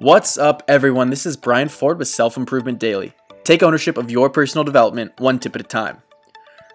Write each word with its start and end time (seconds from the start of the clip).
What's 0.00 0.38
up, 0.38 0.62
everyone? 0.66 1.10
This 1.10 1.26
is 1.26 1.36
Brian 1.36 1.68
Ford 1.68 1.98
with 1.98 2.08
Self 2.08 2.38
Improvement 2.38 2.78
Daily. 2.78 3.12
Take 3.44 3.62
ownership 3.62 3.98
of 3.98 4.10
your 4.10 4.30
personal 4.30 4.64
development 4.64 5.12
one 5.18 5.38
tip 5.38 5.54
at 5.54 5.60
a 5.60 5.64
time. 5.64 6.02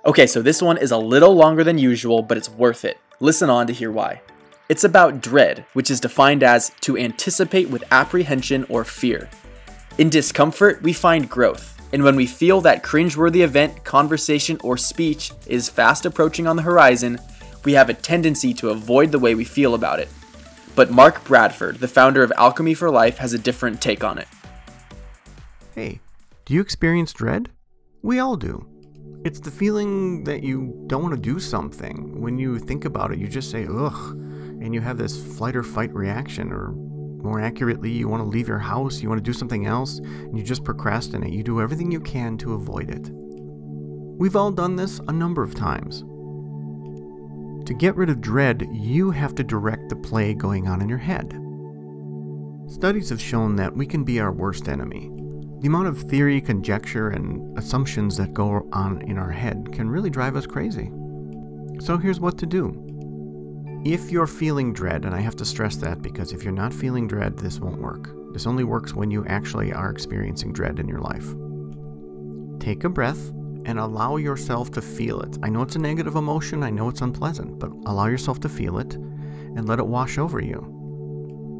Okay, 0.05 0.27
so 0.27 0.43
this 0.43 0.61
one 0.61 0.77
is 0.77 0.91
a 0.91 0.97
little 0.97 1.33
longer 1.33 1.63
than 1.63 1.79
usual, 1.79 2.21
but 2.21 2.37
it's 2.37 2.49
worth 2.49 2.85
it. 2.85 2.99
Listen 3.19 3.49
on 3.49 3.65
to 3.65 3.73
hear 3.73 3.91
why. 3.91 4.21
It's 4.69 4.83
about 4.83 5.21
dread, 5.21 5.65
which 5.73 5.89
is 5.89 5.99
defined 5.99 6.43
as 6.43 6.71
to 6.81 6.99
anticipate 6.99 7.69
with 7.69 7.83
apprehension 7.89 8.63
or 8.69 8.83
fear. 8.83 9.27
In 9.97 10.09
discomfort, 10.11 10.83
we 10.83 10.93
find 10.93 11.27
growth, 11.27 11.81
and 11.93 12.03
when 12.03 12.15
we 12.15 12.27
feel 12.27 12.61
that 12.61 12.83
cringeworthy 12.83 13.43
event, 13.43 13.83
conversation, 13.83 14.59
or 14.63 14.77
speech 14.77 15.31
is 15.47 15.67
fast 15.67 16.05
approaching 16.05 16.45
on 16.45 16.57
the 16.57 16.61
horizon, 16.61 17.19
we 17.63 17.73
have 17.73 17.89
a 17.89 17.95
tendency 17.95 18.53
to 18.53 18.69
avoid 18.69 19.11
the 19.11 19.19
way 19.19 19.33
we 19.33 19.45
feel 19.45 19.73
about 19.73 19.99
it. 19.99 20.09
But 20.75 20.91
Mark 20.91 21.23
Bradford, 21.23 21.77
the 21.77 21.87
founder 21.87 22.21
of 22.21 22.33
Alchemy 22.35 22.73
for 22.73 22.91
Life, 22.91 23.17
has 23.19 23.33
a 23.33 23.39
different 23.39 23.81
take 23.81 24.03
on 24.03 24.17
it. 24.17 24.27
Hey, 25.73 26.01
do 26.43 26.53
you 26.53 26.61
experience 26.61 27.13
dread? 27.13 27.49
We 28.01 28.19
all 28.19 28.35
do. 28.35 28.67
It's 29.23 29.39
the 29.39 29.51
feeling 29.51 30.23
that 30.25 30.43
you 30.43 30.83
don't 30.87 31.01
want 31.01 31.15
to 31.15 31.19
do 31.19 31.39
something. 31.39 32.21
When 32.21 32.37
you 32.37 32.59
think 32.59 32.85
about 32.85 33.11
it, 33.11 33.19
you 33.19 33.27
just 33.27 33.49
say, 33.49 33.65
ugh, 33.69 34.11
and 34.61 34.73
you 34.73 34.81
have 34.81 34.97
this 34.97 35.17
flight 35.37 35.55
or 35.55 35.63
fight 35.63 35.93
reaction, 35.93 36.51
or 36.51 36.71
more 36.71 37.39
accurately, 37.39 37.89
you 37.89 38.07
want 38.07 38.21
to 38.21 38.29
leave 38.29 38.47
your 38.47 38.59
house, 38.59 39.01
you 39.01 39.09
want 39.09 39.17
to 39.17 39.23
do 39.23 39.33
something 39.33 39.65
else, 39.65 39.97
and 39.99 40.37
you 40.37 40.43
just 40.43 40.63
procrastinate. 40.63 41.33
You 41.33 41.41
do 41.41 41.61
everything 41.61 41.91
you 41.91 42.01
can 42.01 42.37
to 42.39 42.53
avoid 42.53 42.89
it. 42.91 43.09
We've 43.11 44.35
all 44.35 44.51
done 44.51 44.75
this 44.75 44.99
a 45.07 45.11
number 45.11 45.41
of 45.41 45.55
times. 45.55 46.03
To 47.65 47.73
get 47.73 47.95
rid 47.95 48.11
of 48.11 48.21
dread, 48.21 48.67
you 48.71 49.09
have 49.09 49.33
to 49.35 49.43
direct 49.43 49.89
the 49.89 49.95
play 49.95 50.35
going 50.35 50.67
on 50.67 50.81
in 50.81 50.89
your 50.89 50.99
head. 50.99 51.31
Studies 52.71 53.09
have 53.09 53.19
shown 53.19 53.55
that 53.55 53.75
we 53.75 53.87
can 53.87 54.03
be 54.03 54.19
our 54.19 54.31
worst 54.31 54.69
enemy. 54.69 55.09
The 55.61 55.67
amount 55.67 55.87
of 55.87 56.01
theory, 56.03 56.39
conjecture, 56.41 57.09
and 57.09 57.57
assumptions 57.57 58.17
that 58.17 58.35
go 58.35 58.69
on 58.71 59.01
in 59.03 59.17
our 59.17 59.31
head 59.31 59.69
can 59.71 59.89
really 59.89 60.11
drive 60.11 60.35
us 60.35 60.45
crazy. 60.45 60.91
So 61.79 61.97
here's 61.97 62.19
what 62.19 62.37
to 62.37 62.45
do. 62.45 62.81
If 63.83 64.11
you're 64.11 64.27
feeling 64.27 64.71
dread, 64.71 65.03
and 65.05 65.15
I 65.15 65.19
have 65.21 65.35
to 65.37 65.45
stress 65.45 65.75
that 65.77 66.03
because 66.03 66.33
if 66.33 66.43
you're 66.43 66.53
not 66.53 66.73
feeling 66.73 67.07
dread, 67.07 67.37
this 67.37 67.59
won't 67.59 67.81
work. 67.81 68.11
This 68.33 68.45
only 68.45 68.63
works 68.63 68.93
when 68.93 69.09
you 69.09 69.25
actually 69.25 69.73
are 69.73 69.89
experiencing 69.89 70.53
dread 70.53 70.79
in 70.79 70.87
your 70.87 71.01
life. 71.01 71.33
Take 72.59 72.83
a 72.83 72.89
breath 72.89 73.31
and 73.65 73.79
allow 73.79 74.17
yourself 74.17 74.71
to 74.71 74.81
feel 74.81 75.19
it. 75.21 75.37
I 75.43 75.49
know 75.49 75.61
it's 75.61 75.75
a 75.75 75.79
negative 75.79 76.15
emotion, 76.15 76.63
I 76.63 76.69
know 76.69 76.89
it's 76.89 77.01
unpleasant, 77.01 77.59
but 77.59 77.71
allow 77.85 78.05
yourself 78.05 78.39
to 78.41 78.49
feel 78.49 78.79
it 78.79 78.93
and 78.95 79.67
let 79.67 79.79
it 79.79 79.87
wash 79.87 80.17
over 80.17 80.39
you. 80.39 80.71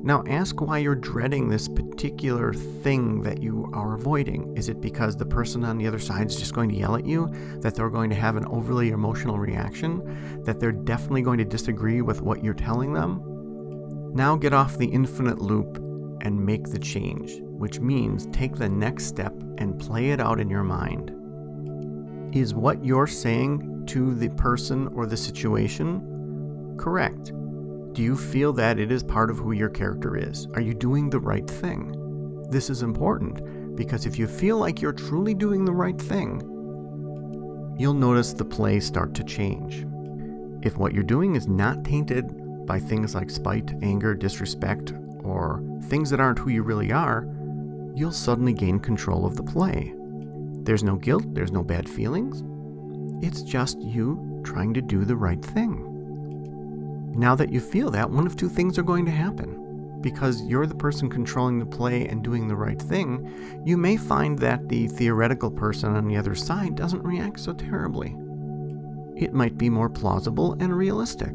Now, 0.04 0.24
ask 0.28 0.62
why 0.62 0.78
you're 0.78 0.94
dreading 0.94 1.50
this 1.50 1.68
particular 1.68 2.54
thing 2.54 3.24
that 3.24 3.42
you 3.42 3.68
are 3.74 3.96
avoiding. 3.96 4.56
Is 4.56 4.70
it 4.70 4.80
because 4.80 5.18
the 5.18 5.26
person 5.26 5.64
on 5.64 5.80
the 5.80 5.88
other 5.88 5.98
side 5.98 6.28
is 6.28 6.36
just 6.36 6.54
going 6.54 6.70
to 6.70 6.76
yell 6.76 6.96
at 6.96 7.08
you? 7.08 7.28
That 7.62 7.74
they're 7.74 7.90
going 7.90 8.12
to 8.12 8.16
have 8.16 8.36
an 8.36 8.46
overly 8.46 8.92
emotional 8.92 9.40
reaction? 9.40 10.44
That 10.44 10.60
they're 10.60 10.72
definitely 10.72 11.24
going 11.24 11.40
to 11.40 11.46
disagree 11.46 12.04
with 12.04 12.22
what 12.22 12.44
you're 12.44 12.54
telling 12.54 12.94
them? 12.94 13.20
Now 14.14 14.36
get 14.36 14.54
off 14.54 14.78
the 14.78 14.86
infinite 14.86 15.40
loop 15.42 15.78
and 16.22 16.46
make 16.46 16.70
the 16.70 16.78
change, 16.78 17.40
which 17.42 17.80
means 17.80 18.28
take 18.28 18.58
the 18.58 18.70
next 18.70 19.06
step 19.06 19.34
and 19.58 19.80
play 19.80 20.12
it 20.12 20.20
out 20.20 20.40
in 20.40 20.52
your 20.52 20.64
mind. 20.64 21.25
Is 22.36 22.54
what 22.54 22.84
you're 22.84 23.08
saying 23.08 23.86
to 23.86 24.14
the 24.14 24.28
person 24.28 24.90
or 24.90 25.06
the 25.06 25.16
situation 25.16 26.76
correct? 26.78 27.32
Do 27.94 28.02
you 28.02 28.18
feel 28.18 28.52
that 28.52 28.78
it 28.78 28.92
is 28.92 29.04
part 29.04 29.30
of 29.30 29.38
who 29.38 29.54
your 29.54 29.70
character 29.70 30.18
is? 30.18 30.46
Are 30.54 30.60
you 30.60 30.74
doing 30.74 31.10
the 31.10 31.22
right 31.22 31.50
thing? 31.50 31.96
This 32.50 32.70
is 32.70 32.82
important 32.82 33.78
because 33.78 34.06
if 34.06 34.20
you 34.20 34.28
feel 34.28 34.58
like 34.58 34.82
you're 34.82 34.92
truly 34.92 35.34
doing 35.34 35.64
the 35.64 35.72
right 35.72 35.98
thing, 35.98 36.42
you'll 37.80 37.94
notice 37.94 38.34
the 38.34 38.44
play 38.44 38.82
start 38.82 39.14
to 39.14 39.24
change. 39.24 39.86
If 40.62 40.76
what 40.76 40.94
you're 40.94 41.04
doing 41.04 41.38
is 41.38 41.48
not 41.48 41.86
tainted 41.86 42.66
by 42.66 42.82
things 42.82 43.16
like 43.16 43.30
spite, 43.30 43.74
anger, 43.82 44.14
disrespect, 44.14 44.92
or 45.24 45.64
things 45.84 46.10
that 46.10 46.20
aren't 46.20 46.40
who 46.40 46.50
you 46.50 46.64
really 46.64 46.92
are, 46.92 47.30
you'll 47.96 48.12
suddenly 48.12 48.52
gain 48.52 48.78
control 48.78 49.26
of 49.26 49.38
the 49.38 49.44
play. 49.44 49.94
There's 50.66 50.84
no 50.84 50.96
guilt, 50.96 51.34
there's 51.36 51.52
no 51.52 51.64
bad 51.64 51.88
feelings. 51.88 52.44
It's 53.24 53.44
just 53.44 53.80
you 53.80 54.42
trying 54.44 54.74
to 54.74 54.82
do 54.82 55.06
the 55.06 55.16
right 55.16 55.44
thing. 55.44 55.92
Now 57.16 57.36
that 57.36 57.52
you 57.52 57.60
feel 57.60 57.92
that, 57.92 58.10
one 58.10 58.26
of 58.26 58.36
two 58.36 58.50
things 58.50 58.80
are 58.80 58.84
going 58.84 59.06
to 59.06 59.12
happen. 59.12 60.02
Because 60.02 60.42
you're 60.42 60.66
the 60.66 60.74
person 60.76 61.08
controlling 61.08 61.60
the 61.60 61.66
play 61.68 62.08
and 62.08 62.24
doing 62.24 62.48
the 62.48 62.56
right 62.56 62.82
thing, 62.82 63.32
you 63.64 63.78
may 63.78 63.96
find 63.96 64.40
that 64.40 64.68
the 64.68 64.88
theoretical 64.88 65.52
person 65.52 65.96
on 65.96 66.08
the 66.08 66.18
other 66.18 66.36
side 66.36 66.76
doesn't 66.76 67.04
react 67.04 67.40
so 67.40 67.54
terribly. 67.54 68.16
It 69.16 69.34
might 69.34 69.58
be 69.60 69.70
more 69.70 69.90
plausible 69.90 70.54
and 70.60 70.76
realistic. 70.76 71.34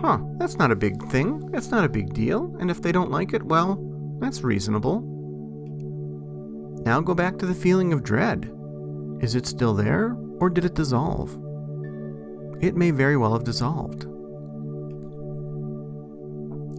Huh, 0.00 0.18
that's 0.36 0.56
not 0.56 0.72
a 0.72 0.76
big 0.76 1.08
thing, 1.10 1.48
that's 1.52 1.70
not 1.70 1.84
a 1.84 1.88
big 1.88 2.12
deal, 2.12 2.56
and 2.58 2.72
if 2.72 2.82
they 2.82 2.90
don't 2.90 3.12
like 3.12 3.34
it, 3.34 3.42
well, 3.44 3.78
that's 4.20 4.42
reasonable. 4.42 5.11
Now 6.84 7.00
go 7.00 7.14
back 7.14 7.38
to 7.38 7.46
the 7.46 7.54
feeling 7.54 7.92
of 7.92 8.02
dread. 8.02 8.52
Is 9.20 9.34
it 9.34 9.46
still 9.46 9.74
there, 9.74 10.16
or 10.40 10.50
did 10.50 10.64
it 10.64 10.74
dissolve? 10.74 11.30
It 12.60 12.76
may 12.76 12.90
very 12.90 13.16
well 13.16 13.32
have 13.32 13.44
dissolved. 13.44 14.02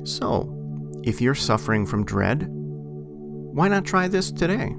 So, 0.07 0.49
if 1.03 1.21
you're 1.21 1.35
suffering 1.35 1.85
from 1.85 2.05
dread, 2.05 2.47
why 2.49 3.69
not 3.69 3.85
try 3.85 4.07
this 4.07 4.31
today? 4.31 4.75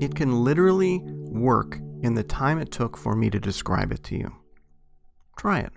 It 0.00 0.14
can 0.14 0.42
literally 0.44 1.00
work 1.04 1.78
in 2.02 2.14
the 2.14 2.24
time 2.24 2.58
it 2.58 2.72
took 2.72 2.96
for 2.96 3.14
me 3.14 3.30
to 3.30 3.38
describe 3.38 3.92
it 3.92 4.02
to 4.04 4.16
you. 4.16 4.34
Try 5.36 5.60
it. 5.60 5.72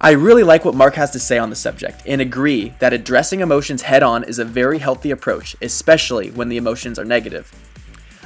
I 0.00 0.12
really 0.12 0.44
like 0.44 0.64
what 0.64 0.76
Mark 0.76 0.94
has 0.94 1.10
to 1.10 1.18
say 1.18 1.38
on 1.38 1.50
the 1.50 1.56
subject 1.56 2.02
and 2.06 2.20
agree 2.20 2.72
that 2.78 2.92
addressing 2.92 3.40
emotions 3.40 3.82
head 3.82 4.04
on 4.04 4.22
is 4.22 4.38
a 4.38 4.44
very 4.44 4.78
healthy 4.78 5.10
approach, 5.10 5.56
especially 5.60 6.30
when 6.30 6.48
the 6.48 6.56
emotions 6.56 7.00
are 7.00 7.04
negative. 7.04 7.50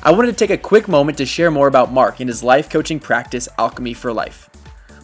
I 0.03 0.13
wanted 0.13 0.33
to 0.33 0.37
take 0.37 0.51
a 0.51 0.59
quick 0.59 0.87
moment 0.87 1.17
to 1.17 1.25
share 1.25 1.51
more 1.51 1.69
about 1.69 1.91
Mark 1.91 2.21
and 2.21 2.29
his 2.29 2.43
life 2.43 2.69
coaching 2.69 3.01
practice, 3.01 3.49
Alchemy 3.57 3.95
for 3.95 4.13
Life. 4.13 4.51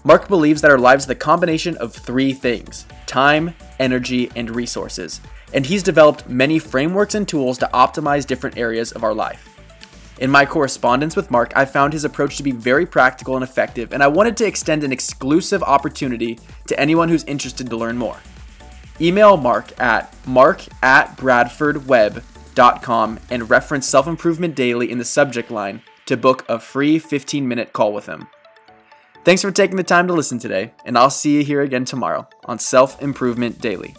Mark 0.05 0.29
believes 0.29 0.61
that 0.61 0.71
our 0.71 0.79
lives 0.79 1.07
are 1.07 1.09
the 1.09 1.15
combination 1.15 1.75
of 1.79 1.95
three 1.95 2.35
things 2.35 2.85
time, 3.07 3.55
energy, 3.79 4.31
and 4.37 4.55
resources, 4.55 5.23
and 5.55 5.65
he's 5.65 5.83
developed 5.83 6.29
many 6.29 6.59
frameworks 6.59 7.15
and 7.15 7.27
tools 7.27 7.57
to 7.57 7.71
optimize 7.73 8.27
different 8.27 8.59
areas 8.59 8.93
of 8.93 9.05
our 9.05 9.15
life. 9.15 9.58
In 10.19 10.31
my 10.31 10.45
correspondence 10.45 11.15
with 11.15 11.31
Mark, 11.31 11.53
I 11.55 11.65
found 11.65 11.93
his 11.93 12.05
approach 12.05 12.37
to 12.37 12.43
be 12.43 12.51
very 12.51 12.85
practical 12.85 13.37
and 13.37 13.45
effective, 13.45 13.93
and 13.93 14.03
I 14.03 14.09
wanted 14.09 14.37
to 14.39 14.47
extend 14.47 14.83
an 14.83 14.91
exclusive 14.91 15.63
opportunity 15.63 16.41
to 16.67 16.77
anyone 16.79 17.09
who's 17.09 17.23
interested 17.25 17.71
to 17.71 17.77
learn 17.77 17.97
more. 17.97 18.17
Email 19.01 19.37
Mark 19.37 19.81
at 19.81 20.13
mark 20.27 20.65
at 20.83 21.17
bradfordweb.com 21.17 23.21
and 23.31 23.49
reference 23.49 23.87
Self 23.87 24.09
Improvement 24.09 24.57
Daily 24.57 24.91
in 24.91 24.99
the 24.99 25.05
subject 25.05 25.53
line 25.53 25.83
to 26.07 26.17
book 26.17 26.45
a 26.49 26.59
free 26.59 26.99
15 26.99 27.47
minute 27.47 27.73
call 27.73 27.93
with 27.93 28.07
him. 28.07 28.27
Thanks 29.25 29.43
for 29.43 29.53
taking 29.53 29.77
the 29.77 29.85
time 29.85 30.09
to 30.09 30.15
listen 30.15 30.41
today, 30.41 30.73
and 30.85 30.99
I'll 30.99 31.11
see 31.11 31.37
you 31.37 31.45
here 31.45 31.61
again 31.61 31.85
tomorrow 31.85 32.29
on 32.47 32.59
Self 32.59 33.01
Improvement 33.01 33.61
Daily. 33.61 33.95